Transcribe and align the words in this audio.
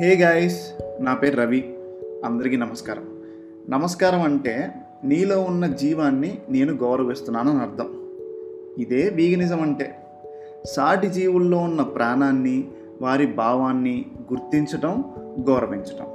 Hey 0.00 0.16
guys 0.16 0.72
నా 1.00 1.14
పేరు 1.14 1.40
రవి. 1.40 1.74
అందరికీ 2.24 2.56
నమస్కారం. 2.56 3.04
నమస్కారం 3.68 4.22
అంటే 4.22 4.70
నీలో 5.04 5.40
ఉన్న 5.40 5.66
జీవాన్ని 5.66 6.38
నేను 6.50 6.72
గౌరవిస్తున్నాను 6.72 7.50
అని 7.50 7.60
అర్థం. 7.60 8.08
ఇదే 8.78 9.08
వీగనిజం 9.08 9.60
అంటే. 9.60 9.96
సాటి 10.64 11.06
జీవుల్లో 11.06 11.58
ఉన్న 11.58 11.82
ప్రాణాన్ని 11.82 12.64
వారి 13.02 13.26
భావాన్ని 13.26 14.04
గుర్తించటం 14.32 15.04
గౌరవించటం. 15.48 16.06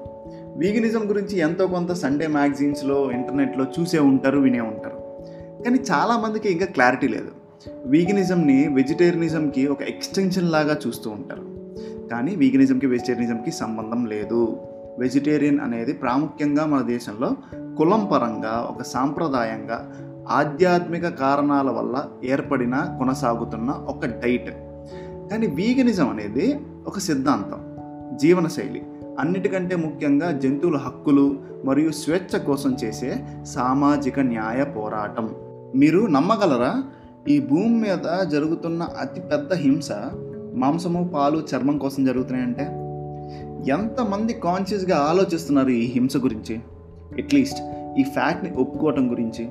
వీగనిజం 0.58 1.10
గురించి 1.10 1.38
ఎంతో 1.38 1.68
కొంత 1.68 1.92
సండే 1.92 2.28
మ్యాగజైన్స్లో 2.28 3.12
ఇంటర్నెట్లో 3.12 3.66
చూసే 3.80 4.00
ఉంటారు 4.00 4.40
వినే 4.40 4.60
ఉంటారు. 4.60 4.98
కానీ 5.64 5.80
చాలామందికి 5.92 6.52
ఇంకా 6.52 6.66
క్లారిటీ 6.66 7.08
లేదు. 7.08 7.30
వీగనిజంని 7.86 8.70
వెజిటేరియనిజంకి 8.74 9.68
ఒక 9.68 9.82
ఎక్స్టెన్షన్ 9.82 10.52
లాగా 10.52 10.80
చూస్తూ 10.88 11.10
ఉంటారు. 11.10 11.55
కానీ 12.12 12.36
వీగనిజంకి 12.36 12.88
వెజిటేరియనిజంకి 12.88 13.52
సంబంధం 13.52 14.06
లేదు. 14.06 14.58
వెజిటేరియన్ 15.00 15.60
అనేది 15.60 15.94
ప్రాముఖ్యంగా 15.94 16.66
మన 16.66 16.82
దేశంలో 16.82 17.36
కులం 17.78 18.06
పరంగా 18.06 18.68
ఒక 18.70 18.84
సాంప్రదాయంగా 18.84 19.92
ఆధ్యాత్మిక 20.30 21.08
కారణాల 21.08 21.70
వల్ల 21.70 22.06
ఏర్పడిన 22.24 22.96
కొనసాగుతున్న 23.00 23.72
ఒక 23.72 24.06
డైట్. 24.06 24.52
కానీ 25.32 25.48
వీగనిజం 25.48 26.10
అనేది 26.10 26.60
ఒక 26.88 27.00
సిద్ధాంతం 27.00 27.78
జీవనశైలి. 28.18 28.84
అన్నిటికంటే 29.20 29.76
ముఖ్యంగా 29.76 30.32
జంతువుల 30.32 30.78
హక్కులు 30.78 31.40
మరియు 31.66 31.92
స్వేచ్ఛ 31.92 32.40
కోసం 32.40 32.78
చేసే 32.84 33.16
సామాజిక 33.44 34.20
న్యాయ 34.20 34.64
పోరాటం. 34.64 35.36
మీరు 35.76 36.06
నమ్మగలరా? 36.06 36.84
ఈ 37.28 37.40
భూమి 37.40 37.70
మీద 37.70 38.26
జరుగుతున్న 38.28 38.84
అతిపెద్ద 38.84 39.54
హింస 39.54 39.92
మాంసము 40.56 41.12
పాలు 41.14 41.44
చర్మం 41.56 41.78
కోసం 41.78 42.06
జరుగుతున్నాయంటే 42.06 42.64
ఎంతమంది 43.72 44.34
కాన్షియస్గా 44.34 44.98
ఆలోచిస్తున్నారు 44.98 45.70
ఈ 45.70 45.86
హింస 45.86 46.18
గురించి? 46.18 46.60
అట్లీస్ట్ 47.18 47.62
ఈ 48.00 48.04
ఫ్యాక్ట్ని 48.04 48.52
ఒప్పుకోవటం 48.52 49.12
గురించి. 49.12 49.48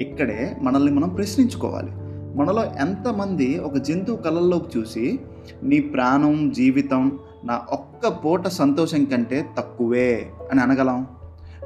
ఇక్కడే 0.00 0.56
మనల్ని 0.60 0.92
మనం 0.92 1.08
ప్రశ్నించుకోవాలి. 1.08 1.90
మనలో 2.38 2.64
ఎంతమంది 2.64 3.58
ఒక 3.58 3.76
జంతువు 3.76 4.16
కళల్లోకి 4.16 4.78
చూసి 4.78 5.20
నీ 5.62 5.80
ప్రాణం 5.80 6.50
జీవితం 6.50 7.18
నా 7.44 7.62
ఒక్క 7.70 8.08
పూట 8.08 8.46
సంతోషం 8.46 9.04
కంటే 9.04 9.46
తక్కువే 9.58 10.26
అని 10.50 10.60
అనగలం? 10.60 11.06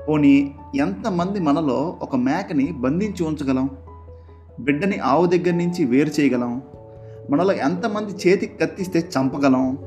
పోనీ 0.09 0.55
ఎంతమంది 0.75 1.41
మనలో 1.41 1.97
ఒక 2.03 2.17
మేకని 2.17 2.73
బంధించి 2.73 3.25
ఉంచగలం? 3.25 3.71
బిడ్డని 4.61 4.99
ఆవు 4.99 5.27
దగ్గర 5.27 5.55
నుంచి 5.55 5.85
వేరు 5.85 6.21
చేయగలం? 6.21 6.63
మనలో 7.31 7.53
ఎంతమంది 7.53 8.29
చేతికి 8.29 8.59
కత్తిస్తే 8.59 9.09
చంపగలం? 9.19 9.79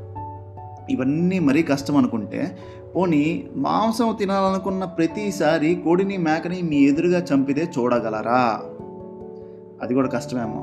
ఇవన్నీ 0.90 1.40
మరీ 1.40 1.64
కష్టం 1.64 1.98
అనుకుంటే 1.98 2.58
పోనీ 2.96 3.48
మాంసం 3.56 4.16
తినాలనుకున్న 4.20 4.84
ప్రతిసారి 4.84 5.82
కోడిని 5.86 6.18
మేకని 6.18 6.62
మీ 6.62 6.76
ఎదురుగా 6.76 7.26
చంపితే 7.34 7.72
చూడగలరా? 7.80 8.62
అది 9.82 9.94
కూడా 9.94 10.08
కష్టమేమో. 10.08 10.62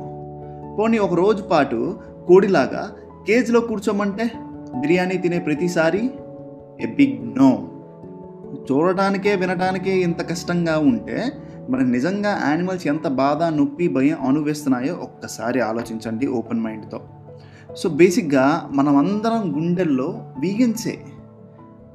పోనీ 0.78 0.98
ఒక 0.98 1.14
రోజు 1.14 1.42
పాటు 1.42 1.98
కోడిలాగా 2.28 2.92
కేజీలో 3.26 3.60
కూర్చోమంటే 3.60 4.30
బిర్యానీ 4.74 5.16
తినే 5.16 5.38
ప్రతిసారి? 5.38 6.10
A 6.80 6.86
big 6.86 7.38
no. 7.38 7.68
చూడటానికే 8.72 9.34
వినటానికే 9.34 9.98
ఇంత 9.98 10.30
కష్టంగా 10.30 10.78
ఉంటే 10.78 11.32
మరి 11.70 11.90
నిజంగా 11.90 12.42
యానిమల్స్ 12.46 12.86
ఎంత 12.86 13.08
బాధ 13.08 13.42
నొప్పి 13.42 13.88
భయం 13.88 14.26
అనుభవిస్తున్నాయో 14.26 14.94
ఒక్కసారి 14.94 15.60
ఆలోచించండి 15.60 16.26
ఓపెన్ 16.26 16.60
మైండ్తో. 16.60 17.00
సో 17.76 17.88
బేసిక్గా 17.88 18.68
మనమందరం 18.72 19.56
గుండెల్లో 19.56 20.24
వీగన్సే. 20.40 20.98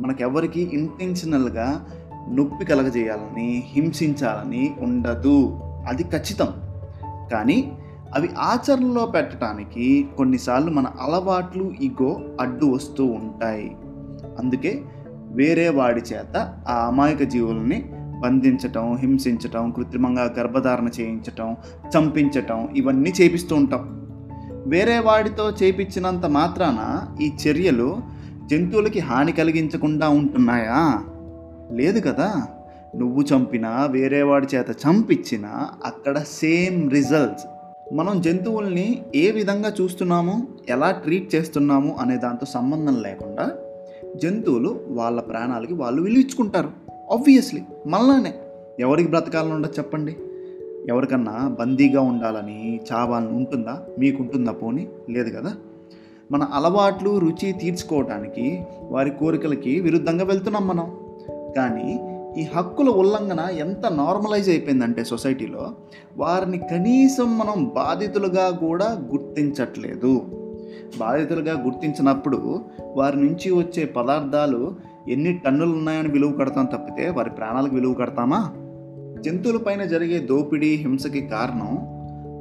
మనకెవరికి 0.01 0.69
ఇంటెన్షనల్గా 0.73 1.85
నొప్పి 2.31 2.65
కలగజేయాలని 2.65 3.63
హింసించాలని 3.67 4.75
ఉండదు. 4.79 5.59
అది 5.63 6.03
ఖచ్చితం. 6.03 6.47
కానీ 7.31 7.71
అవి 8.15 8.29
ఆచరణలో 8.37 9.05
పెట్టడానికి 9.05 10.07
కొన్నిసార్లు 10.17 10.71
మన 10.71 10.87
అలవాట్లు 11.01 11.73
ఇగో 11.81 12.21
అడ్డు 12.41 12.65
వస్తూ 12.65 13.05
ఉంటాయి. 13.05 13.77
అందుకే 14.39 14.83
వేరే 15.13 15.69
వాడి 15.69 16.01
చేత 16.01 16.53
ఆ 16.67 16.87
అమాయక 16.87 17.23
జీవుల్ని 17.23 17.93
బంధించటం 18.19 18.95
హింసించటం 18.95 19.71
కృత్రిమంగా 19.71 20.35
గర్భధారణ 20.39 20.87
చేయించటం 20.99 21.55
చంపించటం 21.97 22.69
ఇవన్నీ 22.75 23.13
చేపిస్తూ 23.21 23.55
ఉంటాం. 23.55 24.07
వేరే 24.67 24.99
వాడితో 24.99 25.49
చేపించినంత 25.49 26.25
మాత్రాన 26.25 27.07
ఈ 27.21 27.31
చర్యలు 27.47 27.97
జంతువులకి 28.51 28.99
హాని 28.99 29.31
కలిగించకుండా 29.31 30.09
ఉంటున్నాయా? 30.09 31.03
లేదు 31.71 31.99
కదా. 31.99 32.47
నువ్వు 32.95 33.21
చంపినా 33.21 33.85
వేరే 33.85 34.21
వాడి 34.21 34.47
చేత 34.55 34.69
చంపించినా 34.69 35.67
అక్కడ 35.85 36.17
సేమ్ 36.17 36.91
రిజల్ట్స్. 36.91 37.45
మనం 37.93 38.21
జంతువుల్ని 38.21 39.01
ఏ 39.15 39.31
విధంగా 39.31 39.73
చూస్తున్నాము 39.81 40.47
ఎలా 40.69 40.91
ట్రీట్ 40.91 41.35
చేస్తున్నాము 41.35 41.95
అనే 42.01 42.17
దాంతో 42.17 42.45
సంబంధం 42.45 43.01
లేకుండా 43.01 43.49
జంతువులు 44.15 44.79
వాళ్ళ 44.87 45.21
ప్రాణాలకి 45.21 45.73
వాళ్ళు 45.73 46.01
విలువించుకుంటారు 46.01 46.69
ఆబ్వియస్లీ 47.11 47.61
మళ్ళానే. 47.87 48.33
ఎవరికి 48.79 49.09
బ్రతకాలని 49.09 49.53
ఉండదు 49.53 49.71
చెప్పండి. 49.71 50.17
ఎవరికన్నా 50.89 51.55
బందీగా 51.59 52.01
ఉండాలని 52.01 52.79
చావాలని 52.93 53.31
ఉంటుందా? 53.31 53.83
మీకు 53.99 54.23
ఉంటుందా 54.23 54.51
పోనీ? 54.51 54.87
లేదు 55.09 55.37
కదా. 55.37 55.53
మన 56.31 56.43
అలవాట్లు 56.43 57.17
రుచి 57.17 57.51
తీర్చుకోవటానికి 57.51 58.61
వారి 58.81 59.09
కోరికలకి 59.09 59.79
విరుద్ధంగా 59.79 60.25
వెళ్తున్నాం 60.25 60.67
మనం. 60.67 60.97
కానీ 61.55 61.99
ఈ 62.41 62.45
హక్కుల 62.55 62.89
ఉల్లంఘన 62.89 63.39
ఎంత 63.39 63.85
నార్మలైజ్ 63.91 64.49
అయిపోయిందంటే 64.49 65.03
సొసైటీలో 65.03 65.71
వారిని 66.17 66.57
కనీసం 66.57 67.37
మనం 67.37 67.71
బాధితులుగా 67.75 68.49
కూడా 68.49 68.85
గుర్తించట్లేదు. 68.85 70.25
బాధితులుగా 70.97 71.63
గుర్తించినప్పుడు 71.63 72.59
వారి 72.95 73.17
నుంచి 73.17 73.51
వచ్చే 73.51 73.85
పదార్థాలు 73.85 74.75
ఎన్ని 75.09 75.33
టన్నులు 75.33 75.71
ఉన్నాయని 75.71 76.07
విలువ 76.07 76.31
కడతాం 76.31 76.65
తప్పితే 76.65 77.09
వారి 77.09 77.29
ప్రాణాలకు 77.29 77.75
విలువ 77.75 77.93
కడతామా? 77.93 78.53
జంతువులపైన 79.25 79.83
జరిగే 79.83 80.19
దోపిడీ 80.19 80.75
హింసకి 80.75 81.21
కారణం 81.21 81.77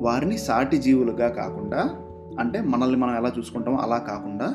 వారిని 0.03 0.39
సాటి 0.39 0.77
జీవులుగా 0.77 1.29
కాకుండా 1.29 1.91
అంటే 2.39 2.61
మనల్ని 2.61 2.97
మనం 2.97 3.17
ఎలా 3.17 3.33
చూసుకుంటామో 3.39 3.77
అలా 3.77 3.99
కాకుండా 3.99 4.55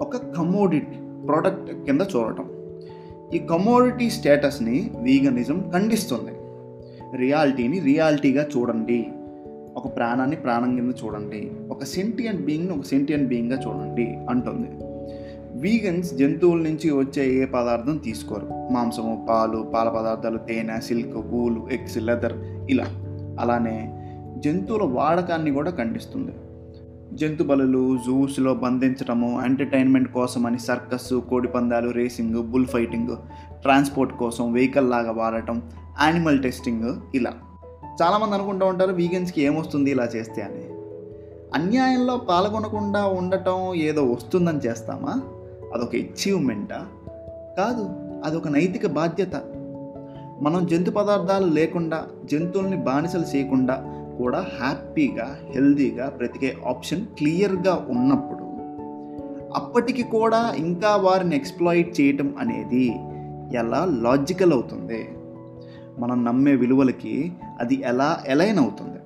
ఒక 0.00 0.16
కమోడిటీ 0.16 0.86
ప్రోడక్ట్ 1.26 1.72
కింద 1.72 2.00
చూడటం. 2.16 2.44
ఈ 3.34 3.38
కమోడిటీ 3.38 4.10
స్టేటస్ని 4.10 4.90
వీగనిజం 5.02 5.70
ఖండిస్తుంది. 5.74 6.32
రియాలిటీని 7.16 7.78
రియాలిటీగా 7.78 8.46
చూడండి. 8.56 9.06
ఒక 9.76 9.96
ప్రాణాన్ని 9.96 10.36
ప్రాణం 10.36 10.76
కింద 10.76 10.92
చూడండి. 11.04 11.50
ఒక 11.70 11.84
సెంటియంట్ 11.84 12.40
బీయింగ్ని 12.40 12.78
ఒక 12.78 12.84
సెంటియంట్ 12.84 13.28
బీయింగ్గా 13.28 13.60
చూడండి 13.60 14.18
అంటుంది. 14.30 14.89
వీగన్స్ 15.60 16.14
జంతువుల 16.14 16.58
నుంచి 16.58 16.90
వచ్చే 16.90 17.42
ఏ 17.42 17.44
పదార్థం 17.44 17.96
తీసుకోరు. 17.96 18.72
మాంసము 18.72 19.26
పాలు 19.30 19.72
పాల 19.74 19.88
పదార్థాలు 19.88 20.38
తేనె 20.38 20.80
సిల్క్ 20.80 21.16
వూలు 21.16 21.68
ఎగ్స్ 21.72 21.98
లెదర్ 21.98 22.32
ఇలా. 22.70 22.86
అలానే 23.40 23.96
జంతువుల 24.38 24.82
వాడకాన్ని 24.82 25.50
కూడా 25.50 25.70
ఖండిస్తుంది. 25.70 26.32
జంతు 27.12 27.42
బలులు 27.42 27.98
జూస్లో 28.06 28.54
బంధించడము 28.54 29.42
ఎంటర్టైన్మెంట్ 29.44 30.12
కోసం 30.12 30.46
అని 30.46 30.58
సర్కస్ 30.58 31.14
కోడిపందాలు 31.14 31.90
రేసింగ్ 31.90 32.42
బుల్ 32.42 32.66
ఫైటింగ్ 32.66 33.16
ట్రాన్స్పోర్ట్ 33.62 34.14
కోసం 34.14 34.52
వెహికల్ 34.52 34.90
లాగా 34.90 35.12
వాడటం 35.12 35.62
యానిమల్ 36.02 36.42
టెస్టింగ్ 36.42 36.96
ఇలా. 37.14 37.32
చాలామంది 38.02 38.34
అనుకుంటూ 38.34 38.66
ఉంటారు 38.66 38.92
వీగన్స్కి 38.92 39.42
ఏమొస్తుంది 39.42 39.90
ఇలా 39.90 40.04
చేస్తే 40.04 40.42
అని. 40.42 40.64
అన్యాయంలో 41.54 42.16
పాల్గొనకుండా 42.16 43.06
ఉండటం 43.06 43.74
ఏదో 43.74 44.04
వస్తుందని 44.04 44.58
చేస్తామా? 44.58 45.22
అదొక 45.74 45.94
అచీవ్మెంటా 45.94 46.86
కాదు 47.58 47.88
అదొక 48.24 48.48
నైతిక 48.48 48.86
బాధ్యత. 48.86 49.42
మనం 50.42 50.66
జంతు 50.66 50.90
పదార్థాలు 50.90 51.46
లేకుండా 51.46 52.06
జంతువుల్ని 52.24 52.76
బానిసలు 52.76 53.36
చేయకుండా 53.36 53.84
కూడా 54.18 54.38
హ్యాపీగా 54.38 55.36
హెల్దీగా 55.54 56.08
బ్రతికే 56.16 56.56
ఆప్షన్ 56.66 57.04
క్లియర్గా 57.04 57.86
ఉన్నప్పుడు 57.88 58.40
అప్పటికి 59.54 60.02
కూడా 60.02 60.54
ఇంకా 60.56 60.96
వారిని 60.96 61.36
ఎక్స్ప్లాయిట్ 61.36 62.00
చేయటం 62.00 62.34
అనేది 62.38 62.92
ఎలా 63.56 63.84
లాజికల్ 63.84 64.52
అవుతుంది? 64.52 65.08
మనం 65.98 66.24
నమ్మే 66.24 66.54
విలువలకి 66.54 67.32
అది 67.60 67.82
ఎలా 67.84 68.18
ఎలైన్ 68.26 68.58
అవుతుంది? 68.58 68.98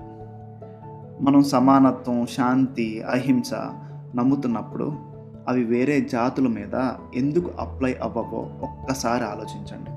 మనం 1.25 1.43
సమానత్వం 1.43 2.27
శాంతి 2.27 3.03
అహింస 3.03 3.55
నమ్ముతున్నప్పుడు 4.15 5.14
అవి 5.49 5.65
వేరే 5.65 6.01
జాతుల 6.01 6.49
మీద 6.49 6.91
ఎందుకు 7.15 7.51
అప్లై 7.61 7.95
అవ్వవో 8.03 8.51
ఒక్కసారి 8.63 9.25
ఆలోచించండి. 9.25 9.91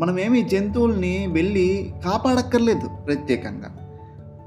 మనమేమి 0.00 0.42
జంతువుల్ని 0.42 1.26
వెళ్ళి 1.26 1.92
కాపాడక్కర్లేదు 2.04 2.88
ప్రత్యేకంగా. 3.06 3.76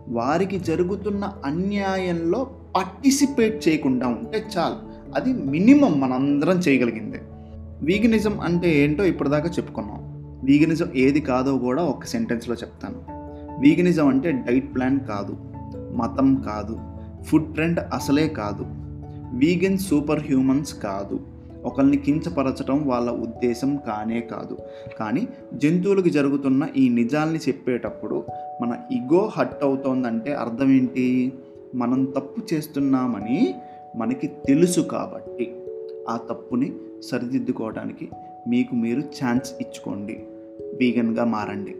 వారికి 0.07 0.59
జరుగుతున్న 0.59 1.33
అన్యాయంలో 1.45 2.47
పార్టిసిపేట్ 2.75 3.67
చేయకుండా 3.67 4.07
ఉంటే 4.07 4.45
చాలు. 4.57 4.75
అది 5.15 5.33
మినిమం 5.33 5.99
మనందరం 5.99 6.57
చేయగలిగిందే. 6.57 7.21
వీగనిజం 7.81 8.39
అంటే 8.39 8.79
ఏంటో 8.79 9.03
ఇప్పటిదాకా 9.03 9.49
చెప్పుకున్నాం. 9.49 9.99
వీగనిజం 10.43 10.87
ఏది 10.95 11.19
కాదో 11.19 11.57
కూడా 11.57 11.83
ఒక 11.83 12.05
సెంటెన్స్లో 12.05 12.55
చెప్తాను. 12.55 12.95
వీగనిజం 13.59 14.07
అంటే 14.07 14.31
డైట్ 14.31 14.75
ప్లాన్ 14.75 14.99
కాదు. 14.99 15.37
మతం 15.95 16.35
కాదు. 16.35 16.79
ఫుడ్ 17.23 17.53
ట్రెండ్ 17.53 17.79
అసలే 17.93 18.27
కాదు. 18.27 18.65
వీగన్ 19.33 19.77
సూపర్ 19.77 20.19
హ్యూమన్స్ 20.19 20.81
కాదు. 20.81 21.19
ఒకరిని 21.65 21.97
కించపరచడం 21.97 22.87
వాళ్ళ 22.87 23.11
ఉద్దేశం 23.11 23.79
కానే 23.87 24.21
కాదు. 24.21 24.57
కానీ 24.99 25.27
జంతువులకు 25.53 26.09
జరుగుతున్న 26.09 26.67
ఈ 26.77 26.89
నిజాల్ని 26.89 27.39
చెప్పేటప్పుడు 27.39 28.23
మన 28.61 28.77
ఇగో 28.91 29.31
హట్ 29.33 29.63
అవుతోందంటే 29.63 30.33
అర్థం 30.33 30.71
ఏంటి? 30.71 31.33
మనం 31.75 32.05
తప్పు 32.05 32.53
చేస్తున్నామని 32.53 33.55
మనకి 33.95 34.27
తెలుసు 34.27 34.81
కాబట్టి 34.81 35.55
ఆ 36.09 36.17
తప్పుని 36.17 36.73
సరిదిద్దుకోవడానికి 37.03 38.09
మీకు 38.47 38.75
మీరు 38.75 38.99
ఛాన్స్ 38.99 39.53
ఇచ్చుకోండి. 39.61 40.13
వీగన్గా 40.79 41.23
మారండి. 41.23 41.75